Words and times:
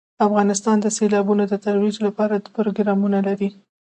افغانستان 0.27 0.77
د 0.81 0.87
سیلابونه 0.97 1.43
د 1.47 1.53
ترویج 1.65 1.95
لپاره 2.05 2.35
پروګرامونه 2.55 3.19
لري. 3.27 3.49